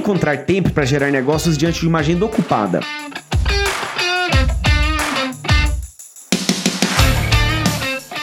[0.00, 2.80] encontrar tempo para gerar negócios diante de uma agenda ocupada?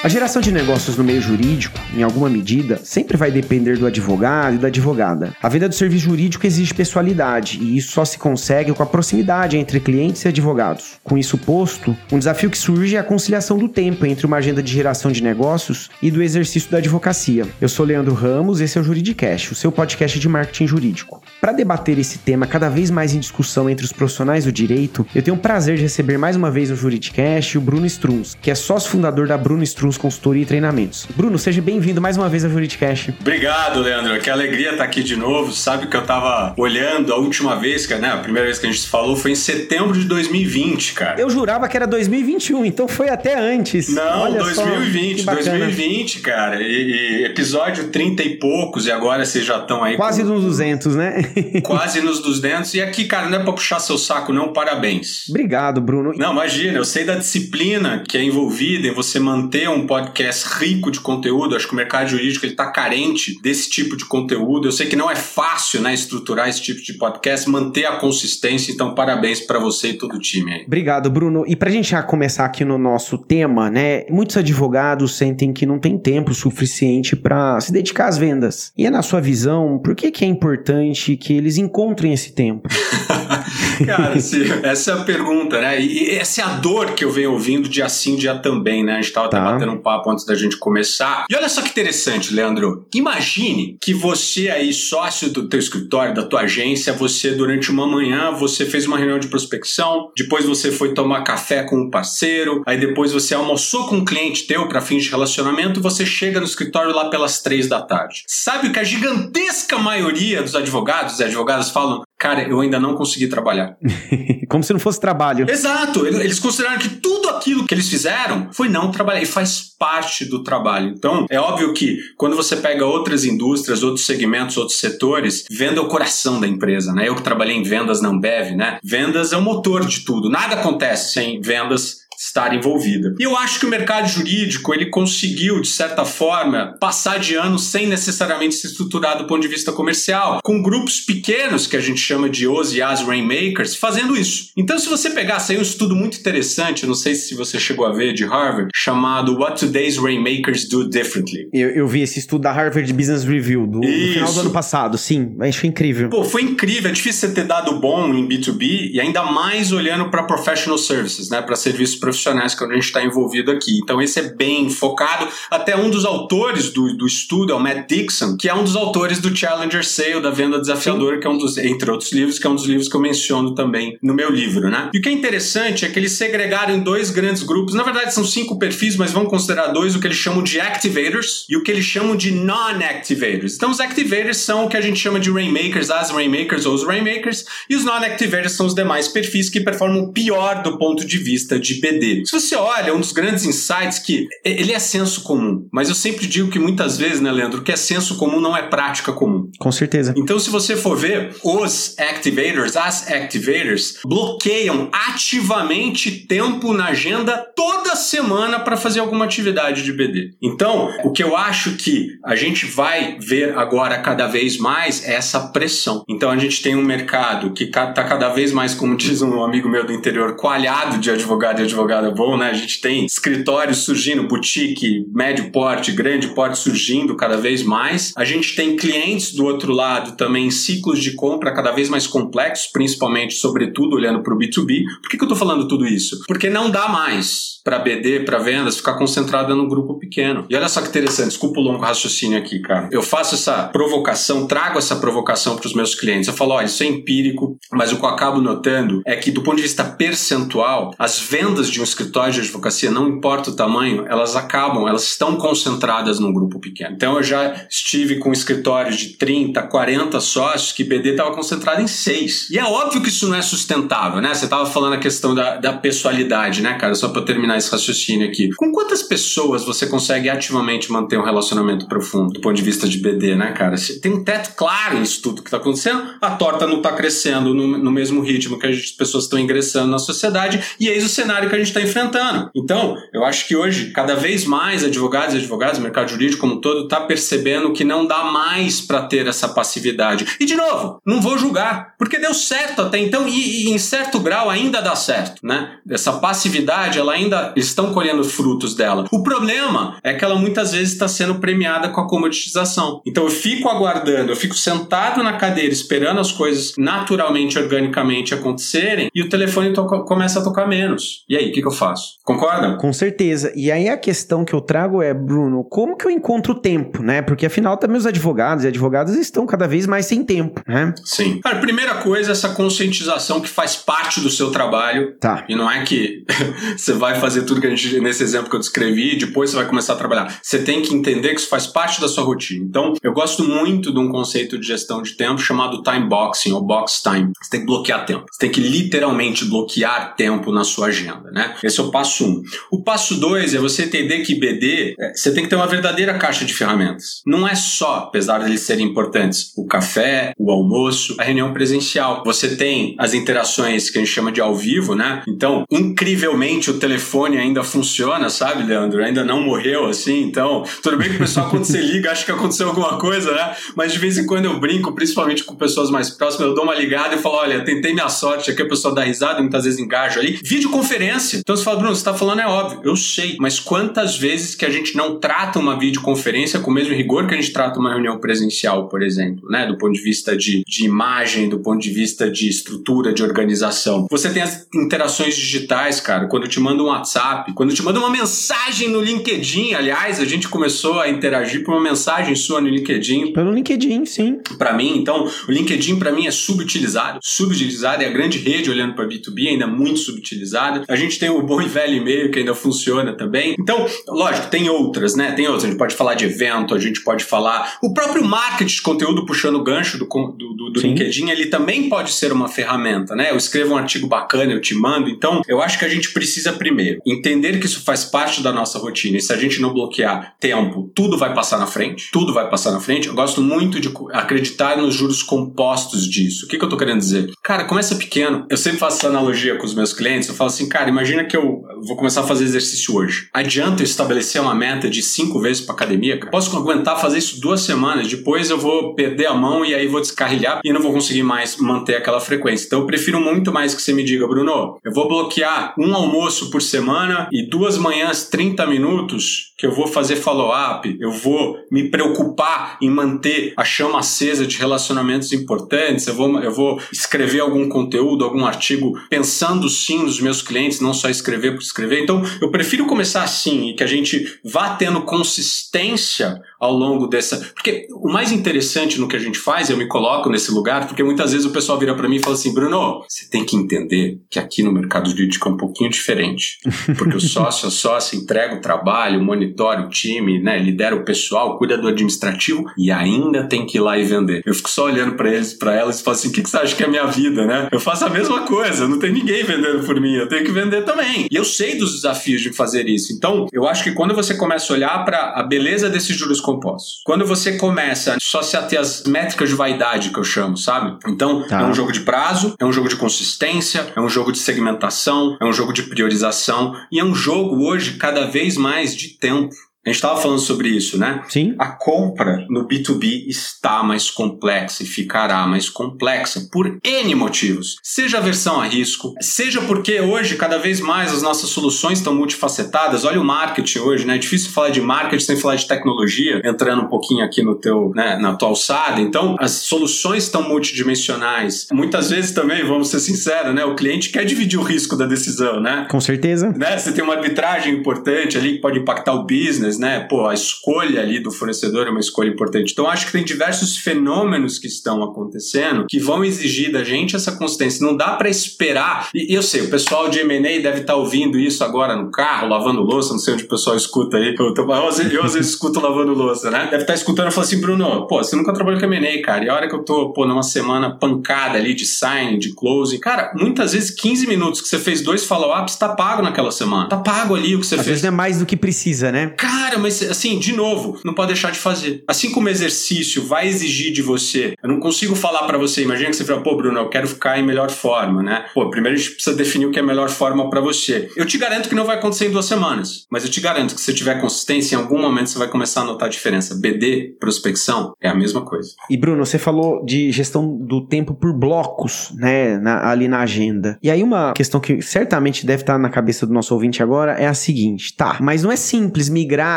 [0.04, 4.54] A geração de negócios no meio jurídico, em alguma medida, sempre vai depender do advogado
[4.54, 5.36] e da advogada.
[5.42, 9.58] A venda do serviço jurídico exige pessoalidade e isso só se consegue com a proximidade
[9.58, 11.00] entre clientes e advogados.
[11.04, 14.62] Com isso posto, um desafio que surge é a conciliação do tempo entre uma agenda
[14.62, 17.48] de geração de negócios e do exercício da advocacia.
[17.60, 21.24] Eu sou Leandro Ramos, esse é o Juridicast, o seu podcast de marketing jurídico.
[21.42, 25.24] Para debater esse tema cada vez mais em discussão entre os profissionais do direito, eu
[25.24, 28.56] tenho o prazer de receber mais uma vez no Juridicast o Bruno Struns, que é
[28.56, 31.08] sócio fundador da Bruno Struns Consultoria e Treinamentos.
[31.16, 33.14] Bruno, seja bem-vindo mais uma vez ao Juridicast.
[33.20, 34.20] Obrigado, Leandro.
[34.20, 35.52] Que alegria estar aqui de novo.
[35.52, 38.70] Sabe que eu estava olhando a última vez, que, né, a primeira vez que a
[38.70, 41.20] gente se falou foi em setembro de 2020, cara.
[41.20, 43.90] Eu jurava que era 2021, então foi até antes.
[43.90, 46.62] Não, Olha 2020, só, 2020, cara.
[46.62, 49.96] E, e, episódio 30 e poucos, e agora vocês já estão aí.
[49.96, 50.30] Quase com...
[50.30, 51.24] nos 200, né?
[51.64, 52.74] Quase nos 200.
[52.76, 54.54] E aqui, cara, não é pra puxar seu saco, não.
[54.54, 55.30] Parabéns.
[55.30, 56.14] Obrigado, Bruno.
[56.16, 60.90] Não, imagina, eu sei da disciplina que é envolvida em você manter um podcast rico
[60.90, 61.56] de conteúdo.
[61.56, 64.68] Acho que o mercado jurídico ele tá carente desse tipo de conteúdo.
[64.68, 68.72] Eu sei que não é fácil, né, estruturar esse tipo de podcast, manter a consistência.
[68.72, 70.64] Então, parabéns para você e todo o time aí.
[70.66, 71.44] Obrigado, Bruno.
[71.48, 75.80] E pra gente já começar aqui no nosso tema, né, muitos advogados sentem que não
[75.80, 78.72] tem tempo suficiente para se dedicar às vendas.
[78.78, 82.68] E é na sua visão, por que que é importante que eles encontrem esse tempo?
[83.86, 85.80] Cara, essa é a pergunta, né?
[85.80, 88.94] E essa é a dor que eu venho ouvindo dia sim, dia também, né?
[88.94, 89.38] A gente tava tá.
[89.38, 91.26] até batendo um papo antes da gente começar.
[91.30, 92.88] E olha só que interessante, Leandro.
[92.94, 98.32] Imagine que você aí, sócio do teu escritório, da tua agência, você durante uma manhã,
[98.32, 102.80] você fez uma reunião de prospecção, depois você foi tomar café com um parceiro, aí
[102.80, 106.94] depois você almoçou com um cliente teu para fins de relacionamento, você chega no escritório
[106.94, 108.24] lá pelas três da tarde.
[108.28, 112.07] Sabe o que a gigantesca maioria dos advogados e advogadas falam?
[112.20, 113.78] Cara, eu ainda não consegui trabalhar.
[114.50, 115.50] Como se não fosse trabalho.
[115.50, 116.06] Exato.
[116.08, 120.44] Eles consideraram que tudo aquilo que eles fizeram foi não trabalhar e faz parte do
[120.44, 120.94] trabalho.
[120.98, 125.82] Então, é óbvio que quando você pega outras indústrias, outros segmentos, outros setores, venda é
[125.82, 127.08] o coração da empresa, né?
[127.08, 128.80] Eu que trabalhei em vendas na Ambev, né?
[128.84, 130.30] Vendas é o motor de tudo.
[130.30, 133.14] Nada acontece sem vendas estar envolvida.
[133.20, 137.60] E eu acho que o mercado jurídico ele conseguiu, de certa forma, passar de ano
[137.60, 142.00] sem necessariamente se estruturar do ponto de vista comercial, com grupos pequenos, que a gente
[142.00, 144.50] chama de os e as rainmakers, fazendo isso.
[144.58, 147.92] Então, se você pegar, saiu um estudo muito interessante, não sei se você chegou a
[147.92, 151.50] ver, de Harvard, chamado What Today's Rainmakers Do Differently.
[151.54, 154.98] Eu, eu vi esse estudo da Harvard Business Review, do, do final do ano passado,
[154.98, 156.10] sim, achei incrível.
[156.10, 160.10] Pô, foi incrível, é difícil você ter dado bom em B2B, e ainda mais olhando
[160.10, 163.80] para professional services, né, para serviços profissionais que a gente está envolvido aqui.
[163.84, 165.28] Então esse é bem focado.
[165.52, 168.78] Até um dos autores do, do estudo é o Matt Dixon, que é um dos
[168.78, 171.22] autores do Challenger Sale, da Venda Desafiadora, Sim.
[171.22, 173.54] que é um dos, entre outros livros, que é um dos livros que eu menciono
[173.54, 174.90] também no meu livro, né?
[174.94, 177.74] E o que é interessante é que eles segregaram em dois grandes grupos.
[177.74, 181.46] Na verdade, são cinco perfis, mas vamos considerar dois, o que eles chamam de activators
[181.50, 183.56] e o que eles chamam de non-activators.
[183.56, 186.86] Então, os activators são o que a gente chama de rainmakers, as rainmakers ou os
[186.86, 191.60] rainmakers, e os non-activators são os demais perfis que performam pior do ponto de vista
[191.60, 191.97] de BD.
[192.26, 196.28] Se você olha, um dos grandes insights que ele é senso comum, mas eu sempre
[196.28, 199.50] digo que muitas vezes, né, Leandro, que é senso comum não é prática comum.
[199.60, 200.14] Com certeza.
[200.18, 207.96] Então, se você for ver, os activators, as activators, bloqueiam ativamente tempo na agenda toda
[207.96, 210.36] semana para fazer alguma atividade de BD.
[210.42, 215.14] Então, o que eu acho que a gente vai ver agora cada vez mais é
[215.16, 216.04] essa pressão.
[216.10, 219.70] Então, a gente tem um mercado que está cada vez mais, como diz um amigo
[219.70, 222.50] meu do interior, coalhado de advogado e advogada bom, né?
[222.50, 228.14] A gente tem escritórios surgindo, boutique, médio porte, grande porte surgindo cada vez mais.
[228.16, 232.68] A gente tem clientes do outro lado também ciclos de compra cada vez mais complexos,
[232.68, 234.84] principalmente, sobretudo, olhando para o B2B.
[235.02, 236.24] Por que, que eu estou falando tudo isso?
[236.28, 240.46] Porque não dá mais para BD, para vendas, ficar concentrada no grupo pequeno.
[240.50, 242.88] E olha só que interessante, desculpa o longo raciocínio aqui, cara.
[242.90, 246.30] Eu faço essa provocação, trago essa provocação para os meus clientes.
[246.30, 249.44] Eu falo, olha, isso é empírico, mas o que eu acabo notando é que, do
[249.44, 254.06] ponto de vista percentual, as vendas de um escritório de advocacia, não importa o tamanho,
[254.08, 256.96] elas acabam, elas estão concentradas num grupo pequeno.
[256.96, 261.88] Então eu já estive com escritórios de 30, 40 sócios que BD estava concentrado em
[261.88, 262.50] 6.
[262.52, 264.34] E é óbvio que isso não é sustentável, né?
[264.34, 266.96] Você estava falando a questão da, da pessoalidade, né, cara?
[266.96, 268.50] Só para terminar esse raciocínio aqui.
[268.56, 272.98] Com quantas pessoas você consegue ativamente manter um relacionamento profundo do ponto de vista de
[272.98, 273.76] BD, né, cara?
[274.02, 277.78] Tem um teto claro nisso tudo que está acontecendo, a torta não está crescendo no,
[277.78, 281.56] no, mesmo ritmo que as pessoas estão ingressando na sociedade, e eis o cenário que
[281.56, 282.50] a gente gente está enfrentando.
[282.56, 286.56] Então, eu acho que hoje, cada vez mais advogados e advogados, o mercado jurídico como
[286.56, 290.26] um todo, está percebendo que não dá mais para ter essa passividade.
[290.40, 294.20] E, de novo, não vou julgar, porque deu certo até então e, e, em certo
[294.20, 295.78] grau ainda dá certo, né?
[295.90, 299.06] Essa passividade, ela ainda estão colhendo frutos dela.
[299.12, 303.02] O problema é que ela muitas vezes está sendo premiada com a comoditização.
[303.06, 309.10] Então eu fico aguardando, eu fico sentado na cadeira esperando as coisas naturalmente, organicamente acontecerem
[309.14, 309.74] e o telefone
[310.06, 311.24] começa a tocar menos.
[311.28, 312.18] E aí, que, que eu faço?
[312.24, 312.78] Concorda?
[312.78, 313.52] Com certeza.
[313.56, 317.22] E aí a questão que eu trago é, Bruno, como que eu encontro tempo, né?
[317.22, 320.94] Porque afinal também os advogados e advogadas estão cada vez mais sem tempo, né?
[321.04, 321.40] Sim.
[321.42, 325.16] Cara, primeira coisa, essa conscientização que faz parte do seu trabalho.
[325.20, 325.46] Tá.
[325.50, 326.26] E não é que
[326.78, 329.56] você vai fazer tudo que a gente, nesse exemplo que eu descrevi, e depois você
[329.56, 330.40] vai começar a trabalhar.
[330.42, 332.66] Você tem que entender que isso faz parte da sua rotina.
[332.66, 336.62] Então, eu gosto muito de um conceito de gestão de tempo chamado time boxing ou
[336.62, 337.32] box time.
[337.42, 338.26] Você tem que bloquear tempo.
[338.32, 341.47] Você tem que literalmente bloquear tempo na sua agenda, né?
[341.64, 342.44] Esse é o passo um.
[342.72, 346.18] O passo dois é você entender que BD, é, você tem que ter uma verdadeira
[346.18, 347.22] caixa de ferramentas.
[347.26, 352.24] Não é só, apesar de eles serem importantes, o café, o almoço, a reunião presencial.
[352.26, 355.22] Você tem as interações que a gente chama de ao vivo, né?
[355.28, 359.04] Então, incrivelmente, o telefone ainda funciona, sabe, Leandro?
[359.04, 360.24] Ainda não morreu assim.
[360.24, 363.56] Então, tudo bem que o pessoal, quando você liga, acha que aconteceu alguma coisa, né?
[363.76, 366.76] Mas de vez em quando eu brinco, principalmente com pessoas mais próximas, eu dou uma
[366.76, 370.20] ligada e falo: olha, tentei minha sorte aqui, a pessoa dá risada, muitas vezes engaja
[370.20, 370.40] ali.
[370.44, 371.37] Videoconferência.
[371.40, 372.82] Então você fala, Bruno, você tá falando é óbvio.
[372.84, 376.94] Eu sei, mas quantas vezes que a gente não trata uma videoconferência com o mesmo
[376.94, 379.66] rigor que a gente trata uma reunião presencial, por exemplo, né?
[379.66, 384.08] Do ponto de vista de, de imagem, do ponto de vista de estrutura, de organização.
[384.10, 386.28] Você tem as interações digitais, cara.
[386.28, 390.20] Quando eu te mando um WhatsApp, quando eu te mando uma mensagem no LinkedIn, aliás,
[390.20, 393.34] a gente começou a interagir por uma mensagem sua no LinkedIn.
[393.34, 394.40] Pelo LinkedIn, sim.
[394.58, 397.20] Para mim, então, o LinkedIn para mim é subutilizado.
[397.22, 400.84] Subutilizado é a grande rede olhando para B2B, ainda muito subutilizada.
[400.88, 403.56] A gente tem o bom e velho e-mail que ainda funciona também.
[403.60, 405.32] Então, lógico, tem outras, né?
[405.32, 405.66] Tem outras.
[405.66, 407.78] A gente pode falar de evento, a gente pode falar.
[407.82, 412.12] O próprio marketing de conteúdo puxando o gancho do, do, do LinkedIn, ele também pode
[412.12, 413.32] ser uma ferramenta, né?
[413.32, 415.10] Eu escrevo um artigo bacana, eu te mando.
[415.10, 418.80] Então, eu acho que a gente precisa primeiro entender que isso faz parte da nossa
[418.80, 419.18] rotina.
[419.18, 422.10] E se a gente não bloquear tempo, tudo vai passar na frente.
[422.12, 423.08] Tudo vai passar na frente.
[423.08, 426.46] Eu gosto muito de acreditar nos juros compostos disso.
[426.46, 427.32] O que, que eu tô querendo dizer?
[427.44, 428.46] Cara, começa pequeno.
[428.50, 430.28] Eu sempre faço essa analogia com os meus clientes.
[430.28, 433.30] Eu falo assim, cara, imagina que eu vou começar a fazer exercício hoje.
[433.34, 436.20] Adianta eu estabelecer uma meta de cinco vezes para academia?
[436.32, 438.08] Posso aguentar fazer isso duas semanas.
[438.08, 441.58] Depois eu vou perder a mão e aí vou descarrilhar e não vou conseguir mais
[441.58, 442.66] manter aquela frequência.
[442.66, 446.50] Então eu prefiro muito mais que você me diga, Bruno, eu vou bloquear um almoço
[446.50, 451.90] por semana e duas manhãs, 30 minutos que eu vou fazer follow-up, eu vou me
[451.90, 457.68] preocupar em manter a chama acesa de relacionamentos importantes, eu vou, eu vou escrever algum
[457.68, 462.04] conteúdo, algum artigo, pensando sim nos meus clientes, não só escrever por escrever.
[462.04, 467.38] Então, eu prefiro começar assim e que a gente vá tendo consistência ao longo dessa.
[467.54, 471.04] Porque o mais interessante no que a gente faz, eu me coloco nesse lugar, porque
[471.04, 474.20] muitas vezes o pessoal vira para mim e fala assim: Bruno, você tem que entender
[474.30, 476.58] que aqui no mercado jurídico é um pouquinho diferente.
[476.98, 481.58] Porque o sócio, a sócia entrega o trabalho, monitora o time, né, lidera o pessoal,
[481.58, 484.42] cuida do administrativo e ainda tem que ir lá e vender.
[484.46, 486.58] Eu fico só olhando para eles, para elas e falo assim: o que, que você
[486.58, 487.68] acha que é a minha vida, né?
[487.72, 490.84] Eu faço a mesma coisa, não tem ninguém vendendo por mim, eu tenho que vender
[490.88, 491.28] também.
[491.30, 493.14] E eu sei dos desafios de fazer isso.
[493.14, 497.02] Então, eu acho que quando você começa a olhar para a beleza desses juros compostos,
[497.04, 500.98] quando você começa só se ater as métricas de vaidade que eu chamo, sabe?
[501.08, 501.62] Então, tá.
[501.62, 505.38] é um jogo de prazo, é um jogo de consistência, é um jogo de segmentação,
[505.40, 509.54] é um jogo de priorização e é um jogo hoje cada vez mais de tempo.
[509.88, 511.24] A gente estava falando sobre isso, né?
[511.30, 511.56] Sim.
[511.58, 517.78] A compra no B2B está mais complexa e ficará mais complexa por N motivos.
[517.82, 522.14] Seja a versão a risco, seja porque hoje, cada vez mais, as nossas soluções estão
[522.14, 523.06] multifacetadas.
[523.06, 524.16] Olha o marketing hoje, né?
[524.16, 527.94] É difícil falar de marketing sem falar de tecnologia, entrando um pouquinho aqui no teu,
[527.96, 529.00] né, na tua alçada.
[529.00, 531.68] Então, as soluções estão multidimensionais.
[531.72, 533.64] Muitas vezes também, vamos ser sinceros, né?
[533.64, 535.88] O cliente quer dividir o risco da decisão, né?
[535.90, 536.54] Com certeza.
[536.58, 536.78] Né?
[536.78, 540.02] Você tem uma arbitragem importante ali que pode impactar o business, né?
[540.02, 542.72] Pô, a escolha ali do fornecedor é uma escolha importante.
[542.72, 547.32] Então, acho que tem diversos fenômenos que estão acontecendo que vão exigir da gente essa
[547.34, 547.86] consistência.
[547.86, 549.10] Não dá para esperar.
[549.14, 552.48] E eu sei, o pessoal de M&A deve estar tá ouvindo isso agora no carro,
[552.48, 554.36] lavando louça, não sei onde o pessoal escuta aí.
[554.38, 556.66] Eu, eu, eu, às vezes escuto lavando louça, né?
[556.66, 559.46] Deve estar tá escutando e falar assim, Bruno, pô, você nunca trabalhou com M&A, cara.
[559.46, 563.00] E a hora que eu tô, pô, numa semana pancada ali de sign, de close,
[563.00, 566.90] cara, muitas vezes 15 minutos que você fez dois follow-ups, tá pago naquela semana.
[566.90, 567.82] Tá pago ali o que você Às fez.
[567.82, 569.28] Às vezes não é mais do que precisa, né?
[569.38, 572.02] Cara, Cara, mas assim, de novo, não pode deixar de fazer.
[572.08, 576.10] Assim como o exercício vai exigir de você, eu não consigo falar para você, imagina
[576.10, 578.46] que você fala, pô, Bruno, eu quero ficar em melhor forma, né?
[578.54, 581.12] Pô, primeiro a gente precisa definir o que é a melhor forma para você.
[581.18, 583.82] Eu te garanto que não vai acontecer em duas semanas, mas eu te garanto que
[583.82, 586.56] se tiver consistência, em algum momento você vai começar a notar a diferença.
[586.56, 588.70] BD, prospecção, é a mesma coisa.
[588.90, 593.78] E Bruno, você falou de gestão do tempo por blocos, né, na, ali na agenda.
[593.84, 597.28] E aí uma questão que certamente deve estar na cabeça do nosso ouvinte agora é
[597.28, 599.57] a seguinte, tá, mas não é simples migrar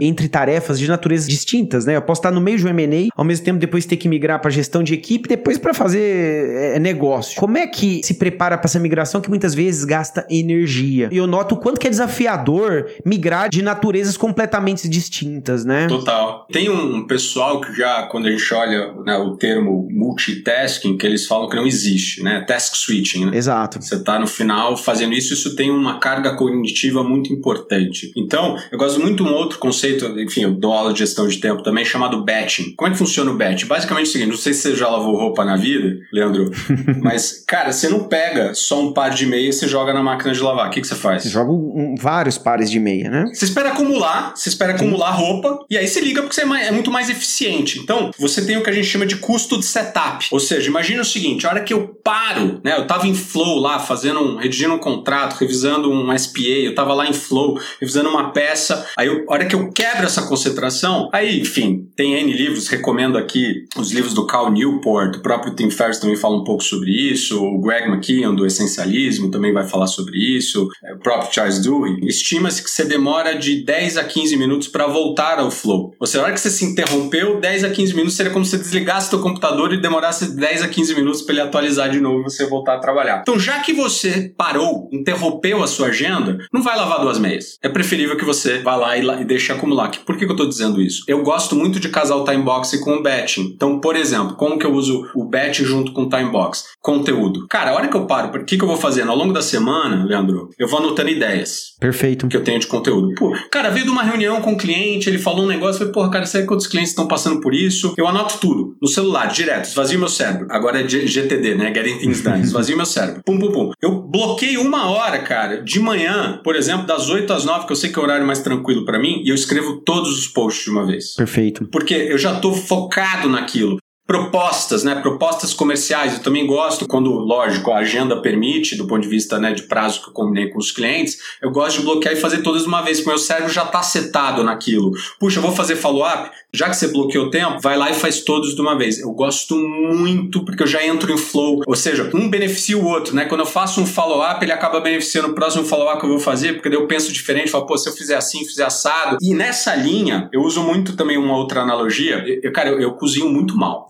[0.00, 1.96] entre tarefas de naturezas distintas, né?
[1.96, 4.40] Eu posso estar no meio de um M&A, ao mesmo tempo depois ter que migrar
[4.40, 7.38] para gestão de equipe, depois para fazer é, negócio.
[7.38, 11.08] Como é que se prepara para essa migração que muitas vezes gasta energia?
[11.10, 15.86] E eu noto o quanto que é desafiador migrar de naturezas completamente distintas, né?
[15.86, 16.46] Total.
[16.50, 21.26] Tem um pessoal que já, quando a gente olha né, o termo multitasking, que eles
[21.26, 22.44] falam que não existe, né?
[22.46, 23.36] Task switching, né?
[23.36, 23.80] Exato.
[23.82, 28.12] Você está no final fazendo isso, isso tem uma carga cognitiva muito importante.
[28.16, 31.38] Então, eu gosto muito de um outro conceito, enfim, eu dou aula de gestão de
[31.38, 32.74] tempo também, chamado batching.
[32.76, 33.66] Como é que funciona o batch?
[33.66, 36.50] Basicamente é o seguinte, não sei se você já lavou roupa na vida, Leandro,
[37.00, 40.32] mas, cara, você não pega só um par de meia e você joga na máquina
[40.32, 40.68] de lavar.
[40.68, 41.22] O que, que você faz?
[41.22, 43.30] Você joga um, vários pares de meia, né?
[43.32, 46.66] Você espera acumular, você espera acumular roupa, e aí você liga porque você é, mais,
[46.66, 47.78] é muito mais eficiente.
[47.78, 50.26] Então, você tem o que a gente chama de custo de setup.
[50.30, 53.58] Ou seja, imagina o seguinte, a hora que eu paro, né, eu tava em flow
[53.58, 58.08] lá, fazendo um, redigindo um contrato, revisando um SPA, eu tava lá em flow, revisando
[58.08, 62.32] uma peça, aí eu, a hora que eu quebro essa concentração, aí, enfim, tem N
[62.32, 66.44] livros, recomendo aqui os livros do Cal Newport, o próprio Tim Ferriss também fala um
[66.44, 70.98] pouco sobre isso, o Greg McKeown do Essencialismo também vai falar sobre isso, é, o
[70.98, 71.98] próprio Charles Dewey.
[72.02, 75.94] Estima-se que você demora de 10 a 15 minutos para voltar ao flow.
[75.98, 78.58] Ou seja, hora que você se interrompeu, 10 a 15 minutos seria como se você
[78.58, 82.22] desligasse seu computador e demorasse 10 a 15 minutos para ele atualizar de novo e
[82.24, 83.20] você voltar a trabalhar.
[83.22, 87.58] Então, já que você parou, interrompeu a sua agenda, não vai lavar duas meias.
[87.62, 89.90] É preferível que você vá lá e, e deixe acumular.
[90.04, 91.04] Por que, que eu estou dizendo isso?
[91.06, 93.52] Eu gosto muito de casar o time box com o batching.
[93.54, 96.64] Então, por exemplo, como que eu uso o batch junto com o time box?
[96.80, 97.46] Conteúdo.
[97.48, 99.10] Cara, a hora que eu paro, o que, que eu vou fazendo?
[99.10, 101.74] Ao longo da semana, Leandro, eu vou anotando ideias.
[101.78, 102.28] Perfeito.
[102.28, 103.14] Que eu tenho de conteúdo.
[103.14, 105.92] Pô, cara, veio de uma reunião com um cliente, ele falou um negócio, eu falei,
[105.92, 107.94] porra, cara, sabe quantos clientes estão passando por isso?
[107.96, 110.46] Eu anoto tudo no celular, direto, esvazio meu cérebro.
[110.50, 111.72] Agora é GTD, né?
[111.74, 112.40] Getting Things Done.
[112.50, 113.22] Esvazio meu cérebro.
[113.24, 113.72] Pum, pum, pum.
[113.80, 117.76] Eu bloqueio uma hora, cara, de manhã, por exemplo, das 8 às 9, que eu
[117.76, 120.64] sei que é o horário mais tranquilo para mim, e eu escrevo todos os posts
[120.64, 121.14] de uma vez.
[121.14, 121.68] Perfeito.
[121.70, 123.78] Porque eu já tô focado naquilo
[124.10, 124.96] propostas, né?
[124.96, 126.14] Propostas comerciais.
[126.14, 130.02] Eu também gosto quando, lógico, a agenda permite, do ponto de vista né, de prazo
[130.02, 132.98] que eu combinei com os clientes, eu gosto de bloquear e fazer todas uma vez,
[132.98, 134.90] porque meu cérebro já está setado naquilo.
[135.20, 138.22] Puxa, eu vou fazer follow-up, já que você bloqueou o tempo, vai lá e faz
[138.22, 138.98] todos de uma vez.
[138.98, 143.14] Eu gosto muito porque eu já entro em flow, ou seja, um beneficia o outro,
[143.14, 143.26] né?
[143.26, 146.54] Quando eu faço um follow-up, ele acaba beneficiando o próximo follow-up que eu vou fazer,
[146.54, 149.18] porque daí eu penso diferente, falo, pô, se eu fizer assim, fizer assado.
[149.20, 152.24] E nessa linha, eu uso muito também uma outra analogia.
[152.42, 153.86] Eu, cara, eu, eu cozinho muito mal.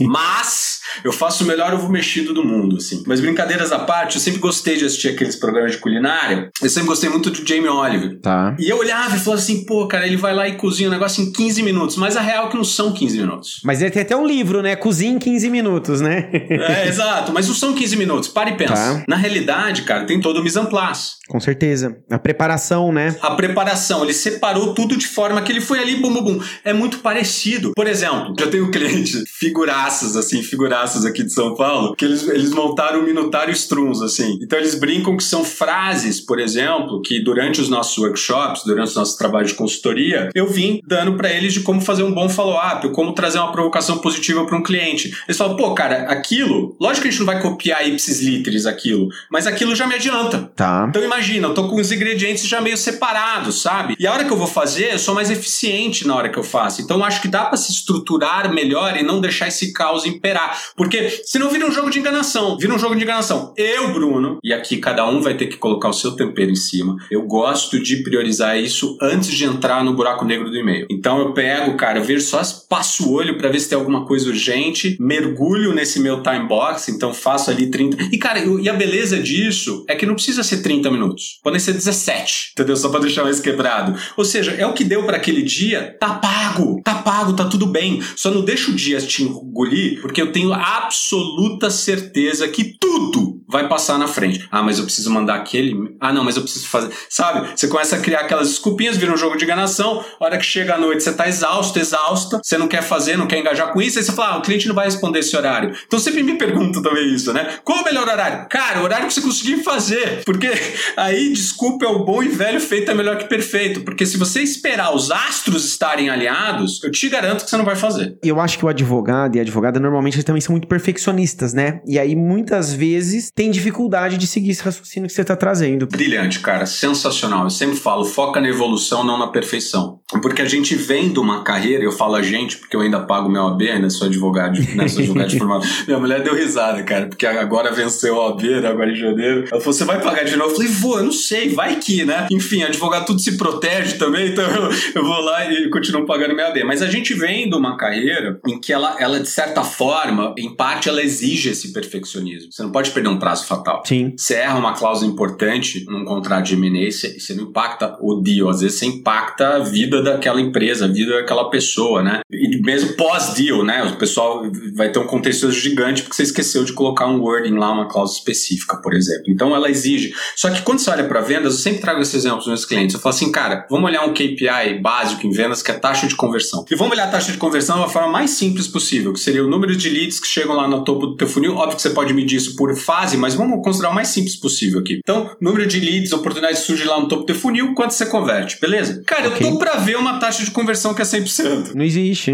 [0.00, 3.02] Mas eu faço o melhor ovo mexido do mundo, assim.
[3.06, 6.50] Mas brincadeiras à parte, eu sempre gostei de assistir aqueles programas de culinária.
[6.62, 8.18] Eu sempre gostei muito do Jamie Oliver.
[8.20, 8.56] Tá.
[8.58, 10.94] E eu olhava e falava assim, pô, cara, ele vai lá e cozinha o um
[10.94, 11.96] negócio em 15 minutos.
[11.96, 13.60] Mas a real é que não são 15 minutos.
[13.64, 14.76] Mas ele tem até um livro, né?
[14.76, 16.30] Cozinha em 15 minutos, né?
[16.32, 17.32] é, exato.
[17.32, 18.28] Mas não são 15 minutos.
[18.28, 18.74] Para e pensa.
[18.74, 19.04] Tá.
[19.08, 21.12] Na realidade, cara, tem todo o mise en place.
[21.28, 21.96] Com certeza.
[22.10, 23.16] A preparação, né?
[23.20, 24.04] A preparação.
[24.04, 26.40] Ele separou tudo de forma que ele foi ali, bum, bum, bum.
[26.64, 27.72] É muito parecido.
[27.74, 30.75] Por exemplo, já tenho um cliente, figuraças, assim, figuraças
[31.06, 34.38] aqui de São Paulo, que eles, eles montaram o um Minutário Strums, assim.
[34.42, 38.96] Então eles brincam que são frases, por exemplo, que durante os nossos workshops, durante os
[38.96, 42.88] nossos trabalhos de consultoria, eu vim dando para eles de como fazer um bom follow-up,
[42.90, 45.16] como trazer uma provocação positiva para um cliente.
[45.26, 49.08] Eles falam, pô, cara, aquilo, lógico que a gente não vai copiar ipsis literis aquilo,
[49.30, 50.50] mas aquilo já me adianta.
[50.54, 50.86] Tá.
[50.88, 53.96] Então imagina, eu tô com os ingredientes já meio separados, sabe?
[53.98, 56.44] E a hora que eu vou fazer, eu sou mais eficiente na hora que eu
[56.44, 56.82] faço.
[56.82, 60.60] Então acho que dá para se estruturar melhor e não deixar esse caos imperar.
[60.76, 62.56] Porque senão vira um jogo de enganação.
[62.58, 63.52] Vira um jogo de enganação.
[63.56, 66.96] Eu, Bruno, e aqui cada um vai ter que colocar o seu tempero em cima.
[67.10, 70.86] Eu gosto de priorizar isso antes de entrar no buraco negro do e-mail.
[70.90, 74.28] Então eu pego, cara, vejo só, passo o olho para ver se tem alguma coisa
[74.28, 78.08] urgente, mergulho nesse meu time box, então faço ali 30.
[78.12, 81.40] E, cara, e a beleza disso é que não precisa ser 30 minutos.
[81.42, 82.76] Podem ser 17, entendeu?
[82.76, 83.98] Só pra deixar mais quebrado.
[84.16, 87.66] Ou seja, é o que deu para aquele dia, tá pago, tá pago, tá tudo
[87.66, 88.02] bem.
[88.16, 93.68] Só não deixa o dia te engolir, porque eu tenho absoluta certeza que tudo vai
[93.68, 94.46] passar na frente.
[94.50, 95.96] Ah, mas eu preciso mandar aquele.
[96.00, 96.92] Ah, não, mas eu preciso fazer.
[97.08, 97.48] Sabe?
[97.54, 100.04] Você começa a criar aquelas desculpinhas, vira um jogo de enganação.
[100.20, 103.26] A hora que chega a noite, você tá exausto, exausta, você não quer fazer, não
[103.26, 105.74] quer engajar com isso, aí você fala, ah, o cliente não vai responder esse horário.
[105.86, 107.58] Então sempre me pergunto também isso, né?
[107.64, 108.48] Qual o melhor horário?
[108.48, 110.22] Cara, o horário que você conseguir fazer.
[110.24, 110.50] Porque
[110.96, 113.82] aí, desculpa, é o bom e velho feito é melhor que perfeito.
[113.82, 117.76] Porque se você esperar os astros estarem alinhados, eu te garanto que você não vai
[117.76, 118.18] fazer.
[118.22, 121.80] Eu acho que o advogado e a advogada normalmente também são muito perfeccionistas, né?
[121.86, 125.86] E aí muitas vezes tem dificuldade de seguir esse raciocínio que você está trazendo.
[125.86, 127.44] Brilhante, cara, sensacional.
[127.44, 130.00] Eu sempre falo, foca na evolução, não na perfeição.
[130.08, 133.28] Porque a gente vem de uma carreira, eu falo a gente, porque eu ainda pago
[133.28, 133.90] meu AB, né?
[133.90, 134.86] Sou advogado, né?
[134.86, 135.66] Sou advogado de formato.
[135.84, 138.68] Minha mulher deu risada, cara, porque agora venceu o AB, né?
[138.68, 139.40] agora em janeiro.
[139.50, 140.52] Ela falou: você vai pagar de novo?
[140.52, 142.28] Eu falei, vou, eu não sei, vai que, né?
[142.30, 146.46] Enfim, advogado tudo se protege também, então eu, eu vou lá e continuo pagando meu
[146.46, 146.62] AB.
[146.62, 150.54] Mas a gente vem de uma carreira em que ela, ela, de certa forma, em
[150.54, 152.52] parte, ela exige esse perfeccionismo.
[152.52, 153.82] Você não pode perder um prazo fatal.
[153.84, 154.14] Sim.
[154.16, 158.48] Você erra uma cláusula importante num contrato de M&A, você, você não impacta o deal,
[158.48, 162.20] às vezes você impacta a vida daquela empresa, a vida daquela pessoa, né?
[162.30, 163.82] E mesmo pós-deal, né?
[163.84, 167.72] O pessoal vai ter um contexto gigante porque você esqueceu de colocar um wording lá,
[167.72, 169.24] uma cláusula específica, por exemplo.
[169.28, 170.12] Então ela exige.
[170.34, 172.94] Só que quando você olha para vendas, eu sempre trago esse exemplo para meus clientes.
[172.94, 176.06] Eu falo assim, cara, vamos olhar um KPI básico em vendas que é a taxa
[176.06, 176.64] de conversão.
[176.70, 179.48] E vamos olhar a taxa de conversão da forma mais simples possível, que seria o
[179.48, 181.56] número de leads que chegam lá no topo do teu funil.
[181.56, 184.80] Óbvio que você pode medir isso por fase, mas vamos considerar o mais simples possível
[184.80, 184.98] aqui.
[184.98, 188.60] Então, número de leads, oportunidades surge lá no topo do teu funil, quanto você converte,
[188.60, 189.02] beleza?
[189.06, 189.46] Cara, okay.
[189.46, 191.74] eu tô para ver uma taxa de conversão que é 100%.
[191.74, 192.32] Não existe.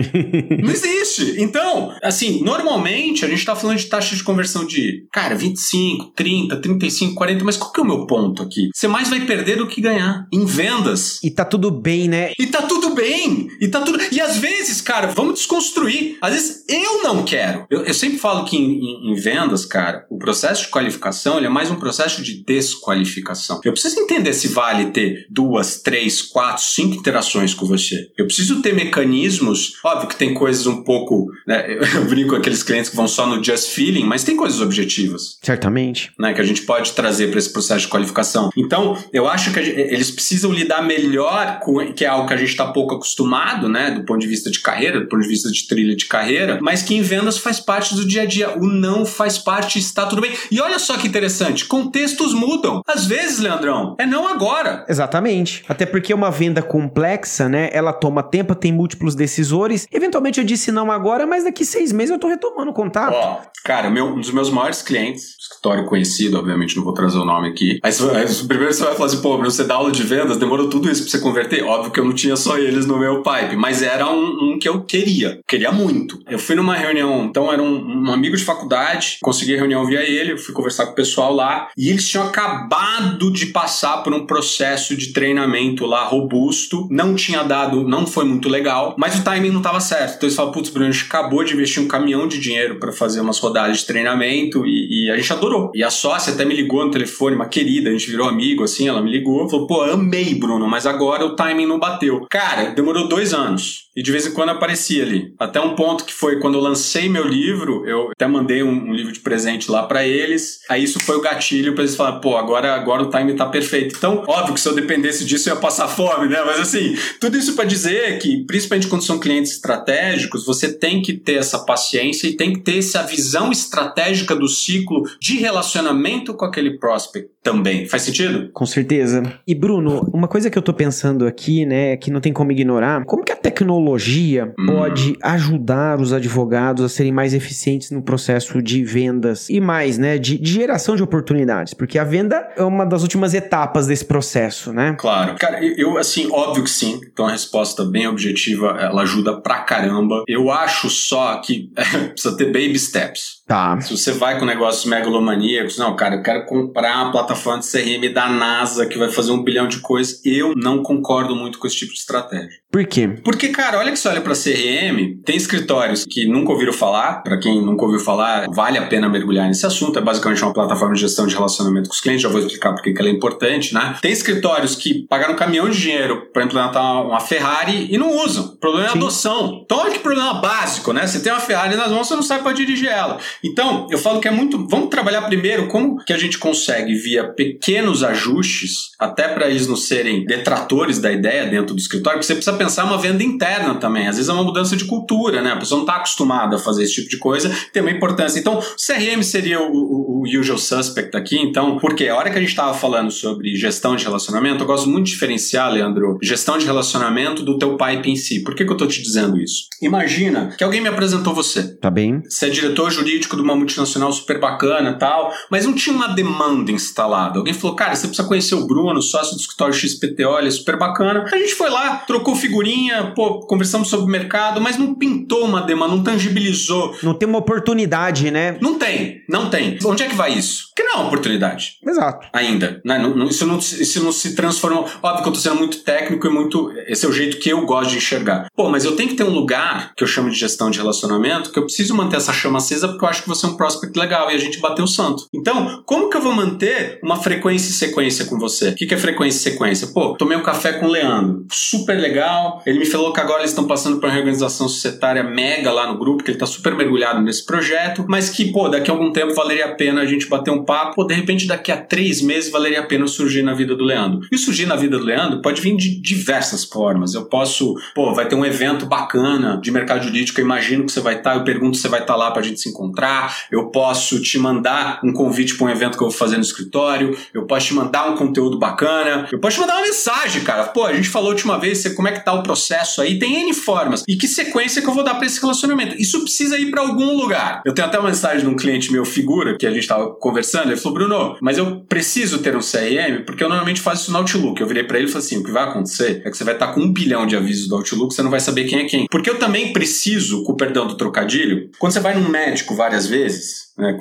[0.62, 1.34] Não existe.
[1.38, 6.56] Então, assim, normalmente a gente tá falando de taxa de conversão de, cara, 25, 30,
[6.56, 8.70] 35, 40, mas qual que é o meu ponto aqui?
[8.74, 11.18] Você mais vai perder do que ganhar em vendas.
[11.22, 12.32] E tá tudo bem, né?
[12.38, 13.48] E tá tudo bem.
[13.60, 13.98] E tá tudo.
[14.10, 16.16] E às vezes, cara, vamos desconstruir.
[16.22, 17.66] Às vezes eu não quero.
[17.70, 21.46] Eu, eu sempre falo que em, em, em, vendas, cara, o processo de qualificação ele
[21.46, 23.60] é mais um processo de desqualificação.
[23.64, 28.10] Eu preciso entender se vale ter duas, três, quatro, cinco interações com você.
[28.16, 29.74] Eu preciso ter mecanismos.
[29.84, 31.26] Óbvio que tem coisas um pouco.
[31.46, 34.60] Né, eu brinco com aqueles clientes que vão só no just feeling, mas tem coisas
[34.60, 35.38] objetivas.
[35.42, 36.12] Certamente.
[36.18, 38.50] Né, que a gente pode trazer para esse processo de qualificação.
[38.56, 41.92] Então, eu acho que gente, eles precisam lidar melhor com.
[41.92, 43.92] que é algo que a gente está pouco acostumado, né?
[43.92, 46.82] Do ponto de vista de carreira, do ponto de vista de trilha de carreira, mas
[46.82, 48.58] que em vendas faz parte do dia a dia.
[48.58, 50.32] O não faz parte, está tudo bem.
[50.50, 52.82] E olha só que interessante, contextos mudam.
[52.86, 54.84] Às vezes, Leandrão, é não agora.
[54.88, 55.64] Exatamente.
[55.68, 57.70] Até porque uma venda complexa, né?
[57.72, 59.86] Ela toma tempo, tem múltiplos decisores.
[59.90, 63.14] Eventualmente eu disse não agora, mas daqui seis meses eu tô retomando o contato.
[63.14, 67.24] Ó, cara, meu, um dos meus maiores clientes, escritório conhecido, obviamente não vou trazer o
[67.24, 67.78] nome aqui.
[67.82, 70.90] Aí, aí primeiro você vai falar assim, pô, você dá aula de vendas, demorou tudo
[70.90, 71.64] isso pra você converter.
[71.64, 74.68] Óbvio que eu não tinha só eles no meu pipe, mas era um, um que
[74.68, 75.40] eu queria.
[75.46, 76.18] Queria muito.
[76.28, 80.36] Eu fui numa reunião, então era um, um amigo de faculdade, consegui reunião via ele,
[80.36, 84.96] fui conversar com o pessoal lá, e eles tinham acabado de passar por um processo
[84.96, 89.58] de treinamento lá robusto, não tinha dado, não foi muito legal, mas o timing não
[89.58, 90.16] estava certo.
[90.16, 92.92] Então eles falaram, putz, Bruno, a gente acabou de investir um caminhão de dinheiro para
[92.92, 95.70] fazer umas rodadas de treinamento e, e, a gente adorou.
[95.74, 98.88] E a sócia até me ligou no telefone, uma querida, a gente virou amigo, assim,
[98.88, 102.26] ela me ligou, falou, pô, amei, Bruno, mas agora o timing não bateu.
[102.28, 103.81] Cara, demorou dois anos.
[103.94, 105.34] E de vez em quando aparecia ali.
[105.38, 108.92] Até um ponto que foi quando eu lancei meu livro, eu até mandei um, um
[108.92, 110.60] livro de presente lá para eles.
[110.68, 113.94] Aí isso foi o gatilho para eles falarem, pô, agora, agora o time tá perfeito.
[113.96, 116.38] Então, óbvio que se eu dependesse disso eu ia passar fome, né?
[116.44, 121.12] Mas assim, tudo isso para dizer que, principalmente quando são clientes estratégicos, você tem que
[121.12, 126.44] ter essa paciência e tem que ter essa visão estratégica do ciclo de relacionamento com
[126.46, 127.86] aquele prospect também.
[127.86, 128.50] Faz sentido?
[128.52, 129.22] Com certeza.
[129.46, 133.04] E Bruno, uma coisa que eu tô pensando aqui, né, que não tem como ignorar,
[133.04, 134.66] como que a tecnologia hum.
[134.66, 140.18] pode ajudar os advogados a serem mais eficientes no processo de vendas e mais, né,
[140.18, 144.72] de, de geração de oportunidades, porque a venda é uma das últimas etapas desse processo,
[144.72, 144.96] né?
[144.98, 145.36] Claro.
[145.38, 147.00] Cara, eu assim, óbvio que sim.
[147.12, 150.24] Então a resposta bem objetiva, ela ajuda pra caramba.
[150.28, 151.70] Eu acho só que
[152.12, 153.41] precisa ter baby steps.
[153.46, 153.80] Tá.
[153.80, 158.12] Se você vai com negócios megalomaníacos, não, cara, eu quero comprar uma plataforma de CRM
[158.12, 161.76] da NASA que vai fazer um bilhão de coisas, eu não concordo muito com esse
[161.76, 162.62] tipo de estratégia.
[162.70, 163.08] Por quê?
[163.22, 167.38] Porque, cara, olha que você olha para CRM, tem escritórios que nunca ouviram falar, para
[167.38, 171.00] quem nunca ouviu falar, vale a pena mergulhar nesse assunto, é basicamente uma plataforma de
[171.00, 173.96] gestão de relacionamento com os clientes, já vou explicar porque que ela é importante, né?
[174.00, 178.44] Tem escritórios que pagaram um caminhão de dinheiro para implementar uma Ferrari e não usam.
[178.44, 178.94] O problema Sim.
[178.94, 179.62] é a adoção.
[179.64, 181.06] Então, olha que problema básico, né?
[181.06, 183.18] Você tem uma Ferrari nas mãos, você não sabe para dirigir ela.
[183.44, 184.66] Então, eu falo que é muito.
[184.68, 189.76] Vamos trabalhar primeiro como que a gente consegue, via pequenos ajustes, até para eles não
[189.76, 194.06] serem detratores da ideia dentro do escritório, porque você precisa pensar uma venda interna também.
[194.06, 195.52] Às vezes é uma mudança de cultura, né?
[195.52, 198.38] A pessoa não está acostumada a fazer esse tipo de coisa, tem uma importância.
[198.38, 202.40] Então, CRM seria o, o, o usual suspect aqui, então, porque a hora que a
[202.40, 206.64] gente estava falando sobre gestão de relacionamento, eu gosto muito de diferenciar, Leandro, gestão de
[206.64, 208.42] relacionamento do teu pipe em si.
[208.42, 209.64] Por que, que eu estou te dizendo isso?
[209.80, 211.76] Imagina que alguém me apresentou você.
[211.76, 212.22] Tá bem.
[212.28, 216.70] Você é diretor jurídico de uma multinacional super bacana tal, mas não tinha uma demanda
[216.70, 217.38] instalada.
[217.38, 220.78] Alguém falou, cara, você precisa conhecer o Bruno, sócio do escritório XPTO, ele é super
[220.78, 221.24] bacana.
[221.32, 225.62] A gente foi lá, trocou figurinha, pô, conversamos sobre o mercado, mas não pintou uma
[225.62, 226.96] demanda, não tangibilizou.
[227.02, 228.56] Não tem uma oportunidade, né?
[228.60, 229.78] Não tem, não tem.
[229.84, 230.72] Onde é que vai isso?
[230.74, 231.78] Que não é uma oportunidade.
[231.86, 232.26] Exato.
[232.32, 232.80] Ainda.
[232.84, 232.98] Né?
[232.98, 234.88] Não, não, isso, não, isso não se transformou.
[235.02, 236.72] Óbvio que eu tô sendo muito técnico e muito.
[236.86, 238.46] Esse é o jeito que eu gosto de enxergar.
[238.54, 241.50] Pô, mas eu tenho que ter um lugar que eu chamo de gestão de relacionamento,
[241.50, 243.96] que eu preciso manter essa chama acesa porque eu acho que você é um prospect
[243.98, 245.26] legal e a gente bateu o santo.
[245.32, 248.70] Então, como que eu vou manter uma frequência e sequência com você?
[248.70, 249.86] O que, que é frequência e sequência?
[249.88, 251.46] Pô, tomei um café com o Leandro.
[251.52, 252.62] Super legal.
[252.66, 255.98] Ele me falou que agora eles estão passando por uma reorganização societária mega lá no
[255.98, 259.34] grupo, que ele tá super mergulhado nesse projeto, mas que, pô, daqui a algum tempo
[259.34, 260.96] valeria a pena a gente bater um papo.
[260.96, 264.20] Pô, de repente, daqui a três meses valeria a pena surgir na vida do Leandro.
[264.30, 267.14] E surgir na vida do Leandro pode vir de diversas formas.
[267.14, 271.00] Eu posso, pô, vai ter um evento bacana de mercado jurídico, eu imagino que você
[271.00, 273.01] vai estar, eu pergunto se você vai estar lá pra gente se encontrar.
[273.50, 277.16] Eu posso te mandar um convite para um evento que eu vou fazer no escritório.
[277.32, 279.28] Eu posso te mandar um conteúdo bacana.
[279.30, 280.64] Eu posso te mandar uma mensagem, cara.
[280.64, 283.18] Pô, a gente falou a última vez, como é que tá o processo aí?
[283.18, 284.02] Tem N formas.
[284.08, 285.96] E que sequência que eu vou dar para esse relacionamento?
[286.00, 287.62] Isso precisa ir para algum lugar.
[287.64, 290.70] Eu tenho até uma mensagem de um cliente meu, figura, que a gente tava conversando.
[290.70, 294.18] Ele falou, Bruno, mas eu preciso ter um CRM porque eu normalmente faço isso no
[294.18, 294.60] Outlook.
[294.60, 296.54] Eu virei para ele e falei assim: o que vai acontecer é que você vai
[296.54, 299.06] estar com um bilhão de avisos do Outlook, você não vai saber quem é quem.
[299.10, 303.06] Porque eu também preciso, com o perdão do trocadilho, quando você vai num médico várias
[303.06, 303.98] vezes, né,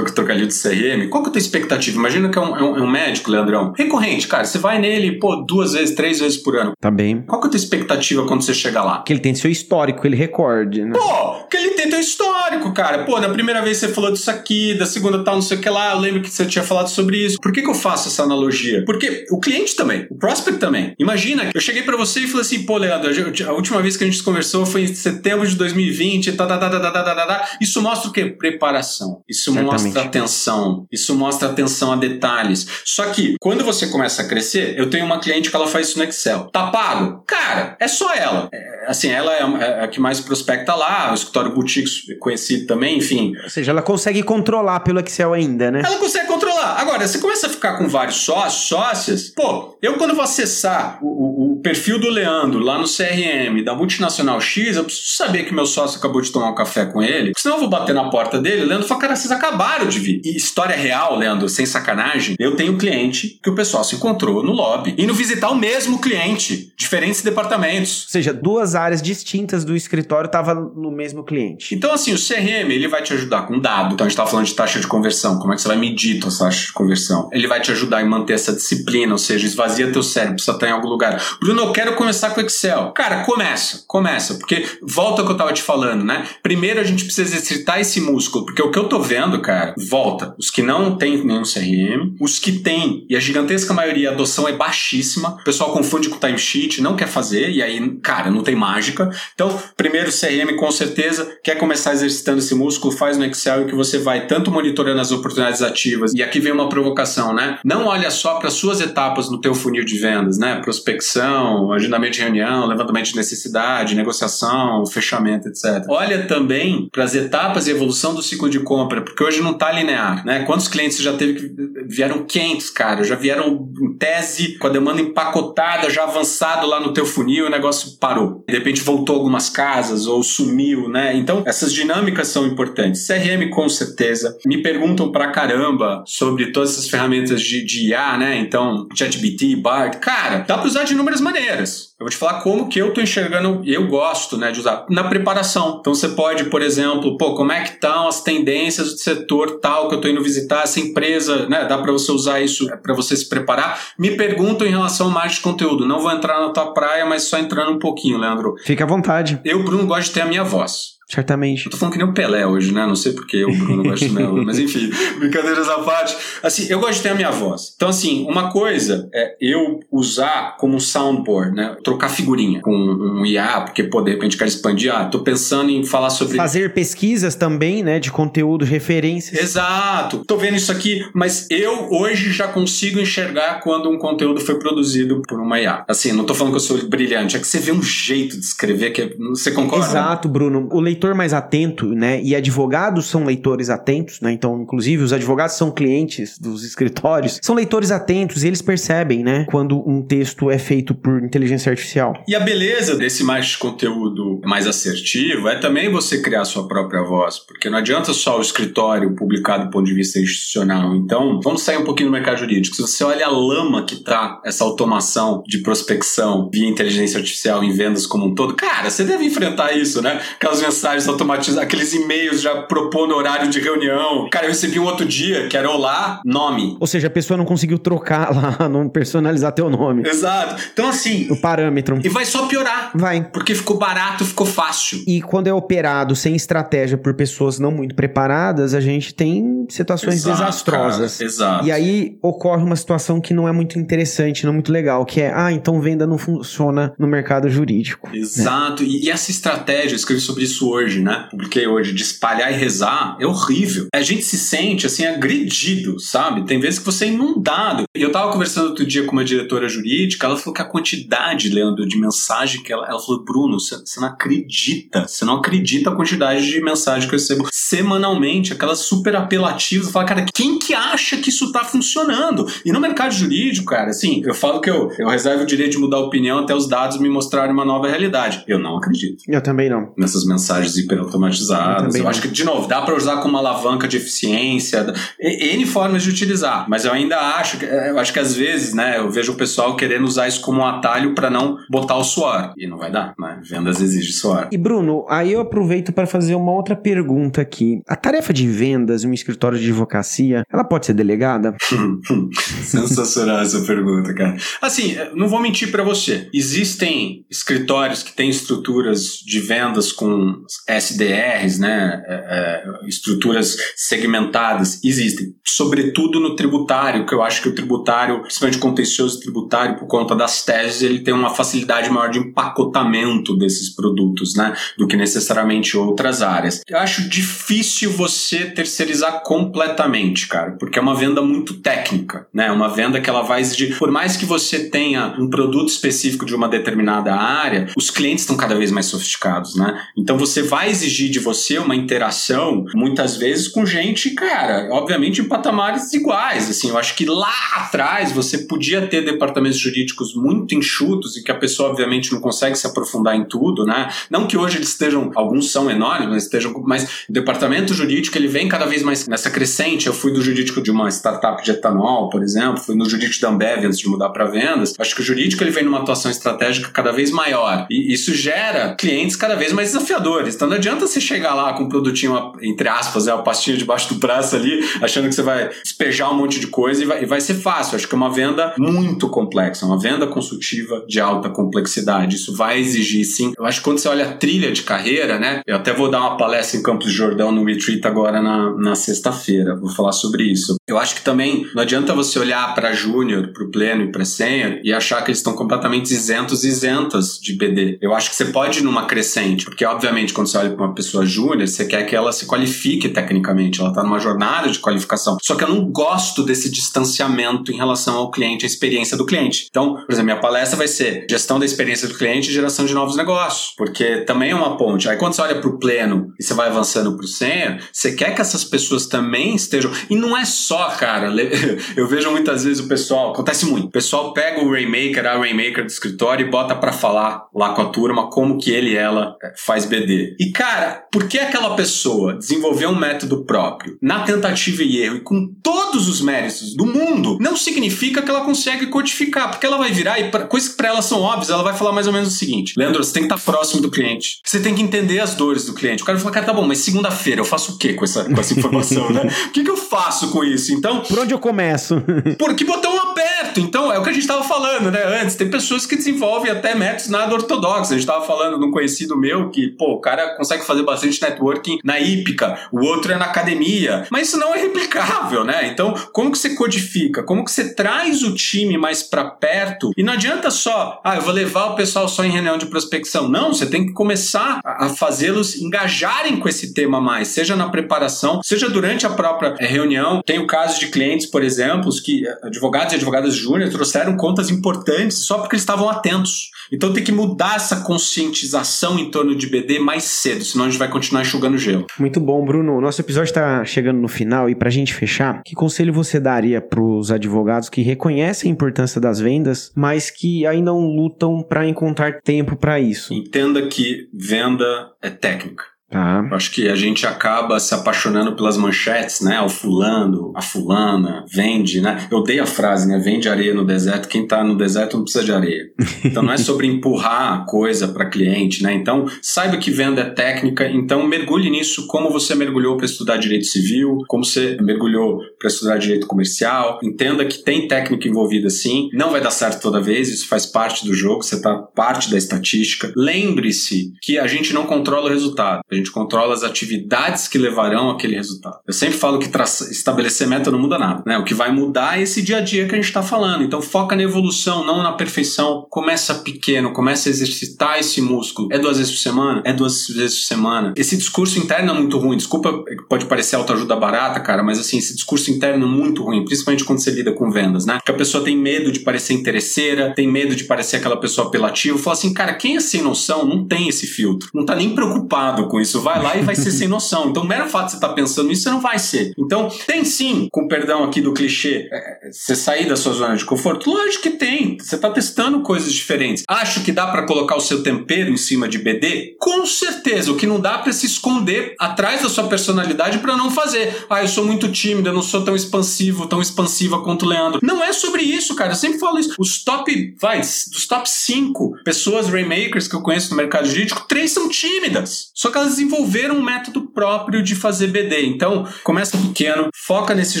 [0.14, 1.96] trocadilho de CRM, qual que é a tua expectativa?
[1.96, 5.72] Imagina que é um, é um, médico, Leandrão, recorrente, cara, você vai nele, pô, duas
[5.72, 6.72] vezes, três vezes por ano.
[6.80, 7.22] Tá bem.
[7.22, 9.02] Qual que é a tua expectativa quando você chega lá?
[9.02, 10.92] Que ele tem seu histórico, ele recorde, né?
[10.92, 13.04] Pô, que ele tem teu histórico, cara.
[13.04, 15.68] Pô, na primeira vez você falou disso aqui, da segunda tal, não sei o que
[15.68, 17.38] lá, eu lembro que você tinha falado sobre isso.
[17.40, 18.84] Por que que eu faço essa analogia?
[18.84, 20.94] Porque o cliente também, o prospect também.
[20.98, 23.10] Imagina, eu cheguei para você e falei assim, pô, Leandro,
[23.46, 26.70] a última vez que a gente conversou foi em setembro de 2020, tá, tá, tá,
[26.70, 27.48] tá, tá, tá, tá, tá.
[27.60, 28.26] Isso mostra o quê?
[28.26, 29.05] Preparação.
[29.28, 30.86] Isso mostra mostra atenção.
[30.90, 32.66] Isso mostra atenção a detalhes.
[32.84, 35.98] Só que, quando você começa a crescer, eu tenho uma cliente que ela faz isso
[35.98, 36.48] no Excel.
[36.52, 37.22] Tá pago?
[37.26, 38.48] Cara, é só ela.
[38.52, 42.98] É, assim, ela é, é a que mais prospecta lá, o escritório boutique conhecido também,
[42.98, 43.32] enfim.
[43.42, 45.82] Ou seja, ela consegue controlar pelo Excel ainda, né?
[45.84, 46.45] Ela consegue controlar.
[46.76, 51.06] Agora, você começa a ficar com vários sócios, sócias, pô, eu quando vou acessar o,
[51.06, 55.54] o, o perfil do Leandro lá no CRM da multinacional X, eu preciso saber que
[55.54, 58.40] meu sócio acabou de tomar um café com ele, senão eu vou bater na porta
[58.40, 60.20] dele, o Leandro fala, cara, vocês acabaram de vir.
[60.24, 64.42] E história real, Leandro, sem sacanagem, eu tenho um cliente que o pessoal se encontrou
[64.42, 68.04] no lobby, indo visitar o mesmo cliente, diferentes departamentos.
[68.04, 71.74] Ou seja, duas áreas distintas do escritório estavam no mesmo cliente.
[71.74, 73.94] Então, assim, o CRM, ele vai te ajudar com dado.
[73.94, 76.20] Então, a gente estava falando de taxa de conversão, como é que você vai medir
[76.20, 77.28] tua taxa de conversão.
[77.32, 80.68] Ele vai te ajudar em manter essa disciplina, ou seja, esvazia teu cérebro, precisa estar
[80.68, 81.22] em algum lugar.
[81.38, 82.92] Bruno, eu quero começar com Excel.
[82.92, 86.26] Cara, começa, começa, porque volta ao que eu estava te falando, né?
[86.42, 90.34] Primeiro a gente precisa exercitar esse músculo, porque o que eu tô vendo, cara, volta.
[90.38, 94.48] Os que não têm nenhum CRM, os que têm, e a gigantesca maioria, a adoção
[94.48, 98.54] é baixíssima, o pessoal confunde com timesheet, não quer fazer, e aí, cara, não tem
[98.54, 99.10] mágica.
[99.34, 103.74] Então, primeiro CRM, com certeza, quer começar exercitando esse músculo, faz no Excel e que
[103.74, 107.58] você vai tanto monitorando as oportunidades ativas, e aqui vem uma provocação, né?
[107.64, 110.60] Não olha só para suas etapas no teu funil de vendas, né?
[110.62, 115.84] Prospecção, agendamento de reunião, levantamento de necessidade, negociação, fechamento, etc.
[115.88, 119.72] Olha também para as etapas e evolução do ciclo de compra, porque hoje não tá
[119.72, 120.44] linear, né?
[120.44, 123.04] Quantos clientes já teve que vieram quentes, cara?
[123.04, 127.50] Já vieram em tese com a demanda empacotada, já avançado lá no teu funil o
[127.50, 128.44] negócio parou.
[128.46, 131.16] De repente voltou algumas casas ou sumiu, né?
[131.16, 133.06] Então, essas dinâmicas são importantes.
[133.06, 134.36] CRM, com certeza.
[134.44, 138.38] Me perguntam pra caramba sobre todas essas ferramentas de, de IA, né?
[138.38, 139.98] Então, ChatGPT, BART.
[140.00, 141.94] Cara, dá pra usar de inúmeras maneiras.
[141.98, 145.04] Eu vou te falar como que eu tô enxergando, eu gosto, né, de usar na
[145.04, 145.78] preparação.
[145.80, 149.88] Então você pode, por exemplo, pô, como é que estão as tendências do setor tal
[149.88, 151.64] que eu tô indo visitar essa empresa, né?
[151.64, 153.80] Dá para você usar isso para você se preparar.
[153.98, 155.86] Me perguntam em relação mais de conteúdo.
[155.86, 158.56] Não vou entrar na tua praia, mas só entrando um pouquinho, Leandro.
[158.62, 159.40] Fica à vontade.
[159.42, 160.95] Eu, Bruno, gosto de ter a minha voz.
[161.06, 161.66] Certamente.
[161.66, 162.84] Eu tô falando que nem o Pelé hoje, né?
[162.84, 164.44] Não sei porque eu, Bruno, gosto de minha voz.
[164.44, 164.90] Mas enfim,
[165.20, 166.16] brincadeiras à parte.
[166.42, 167.72] Assim, eu gosto de ter a minha voz.
[167.76, 171.76] Então, assim, uma coisa é eu usar como soundboard, né?
[171.84, 174.92] trocar figurinha com um IA, porque, pô, de repente quero expandir.
[174.92, 176.36] Ah, tô pensando em falar sobre.
[176.36, 178.00] Fazer pesquisas também, né?
[178.00, 179.40] De conteúdo, referências.
[179.40, 180.24] Exato.
[180.26, 185.22] Tô vendo isso aqui, mas eu hoje já consigo enxergar quando um conteúdo foi produzido
[185.28, 185.84] por uma IA.
[185.86, 188.44] Assim, não tô falando que eu sou brilhante, é que você vê um jeito de
[188.44, 189.14] escrever que é...
[189.30, 189.86] você concorda?
[189.86, 190.68] Exato, Bruno.
[190.72, 192.20] O leitor mais atento, né?
[192.22, 194.32] E advogados são leitores atentos, né?
[194.32, 199.46] Então, inclusive, os advogados são clientes dos escritórios, são leitores atentos e eles percebem, né?
[199.48, 202.14] Quando um texto é feito por inteligência artificial.
[202.26, 207.38] E a beleza desse mais conteúdo mais assertivo é também você criar sua própria voz,
[207.38, 210.94] porque não adianta só o escritório publicar do ponto de vista institucional.
[210.94, 212.76] Então, vamos sair um pouquinho do mercado jurídico.
[212.76, 217.72] Se você olha a lama que tá essa automação de prospecção via inteligência artificial em
[217.72, 220.20] vendas como um todo, cara, você deve enfrentar isso, né?
[220.36, 224.28] Aquelas mensagens automatizadas, aqueles e-mails já propondo horário de reunião.
[224.30, 226.76] Cara, eu recebi um outro dia que era olá, nome.
[226.80, 230.08] Ou seja, a pessoa não conseguiu trocar lá, não personalizar teu nome.
[230.08, 230.62] Exato.
[230.72, 231.30] Então, assim.
[231.30, 231.98] O parâmetro.
[232.04, 232.90] E vai só piorar.
[232.94, 233.24] Vai.
[233.32, 235.02] Porque ficou barato, ficou fácil.
[235.06, 240.16] E quando é operado sem estratégia por pessoas não muito preparadas, a gente tem situações
[240.16, 241.16] Exato, desastrosas.
[241.18, 241.66] cara, exato.
[241.66, 245.20] E aí ocorre uma situação que não é muito interessante, não é muito legal, que
[245.20, 248.08] é, ah, então venda não funciona no mercado jurídico.
[248.12, 248.82] Exato.
[248.82, 251.26] E, e essa estratégia, eu escrevi sobre isso hoje, né?
[251.30, 253.86] Publiquei hoje, de espalhar e rezar, é horrível.
[253.94, 256.44] A gente se sente, assim, agredido, sabe?
[256.44, 257.84] Tem vezes que você é inundado.
[257.96, 261.48] E eu tava conversando outro dia com uma diretora jurídica, ela falou que a quantidade,
[261.48, 262.86] Leandro, de mensagem que ela...
[262.86, 267.14] Ela falou, Bruno, você você não acredita, você não acredita a quantidade de mensagem que
[267.14, 269.90] eu recebo semanalmente, aquelas super apelativas.
[269.90, 272.46] Fala, cara, quem que acha que isso tá funcionando?
[272.64, 275.78] E no mercado jurídico, cara, assim, eu falo que eu, eu reservo o direito de
[275.78, 278.44] mudar a opinião até os dados me mostrarem uma nova realidade.
[278.46, 279.92] Eu não acredito Eu também não.
[279.96, 281.94] nessas mensagens Eu hiperautomatizadas.
[281.94, 282.10] Eu, não.
[282.10, 286.10] acho que, de novo, dá para usar como uma alavanca de eficiência, N formas de
[286.10, 286.66] utilizar.
[286.68, 289.36] Mas eu ainda acho que, eh, eu acho que às vezes, né, eu vejo o
[289.36, 292.52] pessoal querendo usar isso como um atalho para não botar o suor.
[292.56, 293.40] E não vai dar, né?
[293.48, 294.48] Vendas exige suor.
[294.50, 297.80] E Bruno, aí eu aproveito para fazer uma outra pergunta aqui.
[297.86, 301.54] A tarefa de vendas em um escritório de advocacia, ela pode ser delegada?
[302.62, 304.36] Sensacional essa pergunta, cara.
[304.60, 306.28] Assim, eh, não vou mentir para você.
[306.32, 312.02] Existem escritórios que têm estruturas de vendas com SDRs, né?
[312.06, 314.80] eh, eh, estruturas segmentadas.
[314.82, 315.34] Existem.
[315.44, 320.44] Sobretudo no tributário, que eu acho que o tributário, principalmente contencioso tributário, por conta das
[320.44, 324.54] teses, ele tem uma facilidade maior de empacotamento desses produtos, né?
[324.76, 326.60] Do que necessariamente outras áreas.
[326.68, 332.50] Eu acho difícil você terceirizar completamente, cara, porque é uma venda muito técnica, né?
[332.50, 336.34] Uma venda que ela vai exigir, por mais que você tenha um produto específico de
[336.34, 339.80] uma determinada área, os clientes estão cada vez mais sofisticados, né?
[339.96, 345.24] Então você vai exigir de você uma interação, muitas vezes com gente, cara, obviamente em
[345.24, 351.16] patamares iguais, assim, eu acho que lá atrás você podia ter departamentos jurídicos muito enxutos
[351.16, 353.88] e que a pessoa obviamente não consegue se aprofundar em tudo, né?
[354.10, 358.28] Não que hoje eles estejam, alguns são enormes, mas estejam, mas o departamento jurídico ele
[358.28, 359.86] vem cada vez mais nessa crescente.
[359.86, 363.28] Eu fui do jurídico de uma startup de etanol, por exemplo, fui no jurídico da
[363.28, 364.74] Ambev antes de mudar para vendas.
[364.78, 368.74] Acho que o jurídico ele vem numa atuação estratégica cada vez maior e isso gera
[368.74, 370.25] clientes cada vez mais desafiadores.
[370.34, 373.92] Então não adianta você chegar lá com um produtinho entre aspas, é a pastinha debaixo
[373.92, 377.06] do braço ali, achando que você vai despejar um monte de coisa e vai, e
[377.06, 377.76] vai ser fácil.
[377.76, 382.16] Acho que é uma venda muito complexa, uma venda consultiva de alta complexidade.
[382.16, 383.32] Isso vai exigir, sim.
[383.38, 385.40] Eu acho que quando você olha a trilha de carreira, né?
[385.46, 388.74] Eu até vou dar uma palestra em Campos de Jordão no Retreat agora na, na
[388.74, 389.56] sexta-feira.
[389.56, 390.56] Vou falar sobre isso.
[390.66, 394.04] Eu acho que também não adianta você olhar para júnior, para o pleno e para
[394.04, 397.78] sênior e achar que eles estão completamente isentos e isentas de BD.
[397.80, 400.74] Eu acho que você pode ir numa crescente, porque obviamente quando você olha para uma
[400.74, 405.18] pessoa júnior, você quer que ela se qualifique tecnicamente, ela está numa jornada de qualificação.
[405.22, 409.46] Só que eu não gosto desse distanciamento em relação ao cliente, à experiência do cliente.
[409.50, 412.72] Então, por exemplo, minha palestra vai ser gestão da experiência do cliente e geração de
[412.72, 414.88] novos negócios, porque também é uma ponte.
[414.88, 417.92] Aí quando você olha para o pleno e você vai avançando para o sênior, você
[417.92, 419.70] quer que essas pessoas também estejam.
[419.90, 421.12] E não é só, cara.
[421.76, 423.66] Eu vejo muitas vezes o pessoal, acontece muito.
[423.66, 427.60] O pessoal pega o Rainmaker, a Rainmaker do escritório e bota para falar lá com
[427.60, 430.05] a turma como que ele e ela eh, faz BD.
[430.18, 435.00] E cara, por que aquela pessoa desenvolveu um método próprio na tentativa e erro e
[435.00, 439.70] com todos os méritos do mundo, não significa que ela consegue codificar, porque ela vai
[439.72, 442.08] virar e pra- coisas que para ela são óbvias, ela vai falar mais ou menos
[442.08, 444.20] o seguinte: Leandro, você tem que estar próximo do cliente.
[444.24, 445.82] Você tem que entender as dores do cliente.
[445.82, 448.20] O cara fala, cara, tá bom, mas segunda-feira eu faço o quê com essa, com
[448.20, 449.02] essa informação, né?
[449.28, 450.52] O que, que eu faço com isso?
[450.52, 451.82] Então, Por onde eu começo?
[452.18, 453.40] por que botão aperto?
[453.40, 454.82] Então, é o que a gente estava falando, né?
[455.02, 457.70] Antes, tem pessoas que desenvolvem até métodos nada ortodoxos.
[457.72, 461.00] A gente estava falando de um conhecido meu que, pô, o cara consegue fazer bastante
[461.00, 463.86] networking na hípica, o outro é na academia.
[463.90, 465.48] Mas isso não é replicável, né?
[465.48, 467.02] Então, como que você codifica?
[467.02, 469.70] Como que você traz o time mais para perto?
[469.76, 473.08] E não adianta só ah, eu vou levar o pessoal só em reunião de prospecção.
[473.08, 478.20] Não, você tem que começar a fazê-los engajarem com esse tema mais, seja na preparação,
[478.22, 480.02] seja durante a própria eh, reunião.
[480.04, 484.98] Tenho casos de clientes, por exemplo, que eh, advogados e advogadas júnior trouxeram contas importantes
[484.98, 486.30] só porque eles estavam atentos.
[486.52, 490.58] Então tem que mudar essa conscientização em torno de BD mais cedo, senão a gente
[490.58, 491.66] vai continuar enxugando gelo.
[491.78, 492.60] Muito bom, Bruno.
[492.60, 496.40] Nosso episódio está chegando no final e para a gente fechar, que conselho você daria
[496.40, 501.46] para os advogados que reconhecem a importância das vendas, mas que ainda não lutam para
[501.46, 502.94] encontrar tempo para isso?
[502.94, 504.44] Entenda que venda
[504.82, 505.55] é técnica.
[505.68, 506.08] Tá.
[506.12, 509.20] Acho que a gente acaba se apaixonando pelas manchetes, né?
[509.20, 511.88] O fulano, a fulana, vende, né?
[511.90, 512.78] Eu dei a frase, né?
[512.78, 513.88] Vende areia no deserto.
[513.88, 515.50] Quem tá no deserto não precisa de areia.
[515.84, 518.54] Então não é sobre empurrar a coisa para cliente, né?
[518.54, 520.48] Então saiba que venda é técnica.
[520.48, 525.58] Então mergulhe nisso como você mergulhou para estudar direito civil, como você mergulhou para estudar
[525.58, 526.60] direito comercial.
[526.62, 528.68] Entenda que tem técnica envolvida sim.
[528.72, 529.88] Não vai dar certo toda vez.
[529.88, 531.02] Isso faz parte do jogo.
[531.02, 532.72] Você tá parte da estatística.
[532.76, 535.42] Lembre-se que a gente não controla o resultado.
[535.56, 538.38] A gente controla as atividades que levarão aquele resultado.
[538.46, 539.10] Eu sempre falo que
[539.50, 540.98] estabelecer meta não muda nada, né?
[540.98, 543.22] O que vai mudar é esse dia a dia que a gente está falando.
[543.22, 545.46] Então foca na evolução, não na perfeição.
[545.50, 548.28] Começa pequeno, começa a exercitar esse músculo.
[548.30, 549.22] É duas vezes por semana?
[549.24, 550.54] É duas vezes por semana.
[550.56, 551.96] Esse discurso interno é muito ruim.
[551.96, 556.44] Desculpa, pode parecer autoajuda barata, cara, mas assim, esse discurso interno é muito ruim, principalmente
[556.44, 557.54] quando você lida com vendas, né?
[557.54, 561.58] Porque a pessoa tem medo de parecer interesseira, tem medo de parecer aquela pessoa apelativa.
[561.58, 565.28] Fala assim, cara, quem é sem noção não tem esse filtro, não tá nem preocupado
[565.28, 566.90] com isso isso, vai lá e vai ser sem noção.
[566.90, 568.92] Então, o mero fato de você estar tá pensando nisso, você não vai ser.
[568.98, 573.04] Então, tem sim, com perdão aqui do clichê, é, você sair da sua zona de
[573.04, 573.50] conforto?
[573.50, 574.38] Lógico que tem.
[574.38, 576.04] Você está testando coisas diferentes.
[576.08, 578.96] Acho que dá para colocar o seu tempero em cima de BD?
[578.98, 579.92] Com certeza.
[579.92, 583.66] O que não dá para se esconder atrás da sua personalidade para não fazer.
[583.70, 587.20] Ah, eu sou muito tímido, eu não sou tão expansivo, tão expansiva quanto o Leandro.
[587.22, 588.32] Não é sobre isso, cara.
[588.32, 588.94] Eu sempre falo isso.
[588.98, 593.92] Os top, vai, dos top 5 pessoas Raymakers que eu conheço no mercado jurídico, três
[593.92, 594.90] são tímidas.
[594.94, 597.86] Só que elas desenvolver um método próprio de fazer BD.
[597.86, 600.00] Então, começa pequeno, foca nesses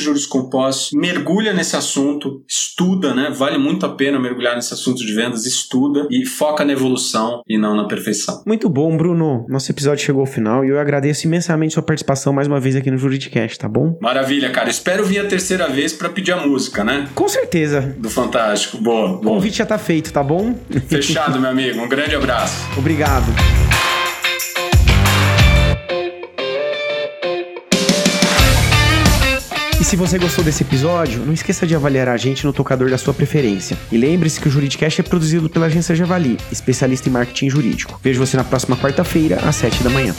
[0.00, 3.30] juros compostos, mergulha nesse assunto, estuda, né?
[3.30, 7.58] Vale muito a pena mergulhar nesse assunto de vendas, estuda e foca na evolução e
[7.58, 8.42] não na perfeição.
[8.46, 9.44] Muito bom, Bruno.
[9.48, 12.90] Nosso episódio chegou ao final e eu agradeço imensamente sua participação mais uma vez aqui
[12.90, 13.98] no Juridicast, tá bom?
[14.00, 14.70] Maravilha, cara.
[14.70, 17.08] Espero vir a terceira vez para pedir a música, né?
[17.14, 17.94] Com certeza.
[17.98, 18.78] Do Fantástico.
[18.78, 19.08] Boa.
[19.08, 19.18] boa.
[19.18, 20.54] O convite já tá feito, tá bom?
[20.88, 21.80] Fechado, meu amigo.
[21.80, 22.66] Um grande abraço.
[22.76, 23.26] Obrigado.
[29.84, 33.12] Se você gostou desse episódio, não esqueça de avaliar a gente no tocador da sua
[33.12, 33.76] preferência.
[33.92, 38.00] E lembre-se que o Juridicast é produzido pela agência Javali, especialista em marketing jurídico.
[38.02, 40.14] Vejo você na próxima quarta-feira, às 7 da manhã.